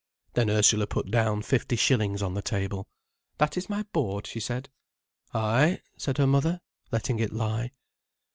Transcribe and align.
Then 0.33 0.49
Ursula 0.49 0.87
put 0.87 1.11
down 1.11 1.43
fifty 1.43 1.75
shillings 1.75 2.23
on 2.23 2.33
the 2.33 2.41
table. 2.41 2.87
"That 3.37 3.55
is 3.55 3.69
my 3.69 3.83
board," 3.93 4.25
she 4.25 4.39
said. 4.39 4.71
"Ay," 5.31 5.83
said 5.95 6.17
her 6.17 6.25
mother, 6.25 6.59
letting 6.91 7.19
it 7.19 7.31
lie. 7.31 7.69